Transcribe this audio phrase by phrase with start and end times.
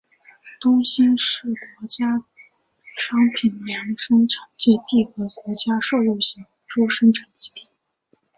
[0.59, 1.43] 东兴是
[1.77, 2.25] 国家
[2.97, 7.69] 商品粮生产基地和国家瘦肉型猪生产基地。